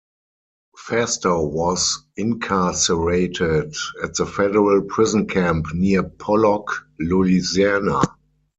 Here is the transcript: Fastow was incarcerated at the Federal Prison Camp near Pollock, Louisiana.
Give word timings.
Fastow 0.79 1.43
was 1.45 2.03
incarcerated 2.17 3.75
at 4.03 4.15
the 4.15 4.25
Federal 4.25 4.81
Prison 4.81 5.27
Camp 5.27 5.67
near 5.75 6.01
Pollock, 6.01 6.67
Louisiana. 6.99 8.01